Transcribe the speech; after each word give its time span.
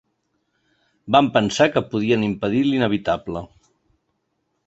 Van 1.15 1.29
pensar 1.35 1.67
que 1.75 1.83
podien 1.91 2.25
impedir 2.29 2.63
l'inevitable. 2.69 3.47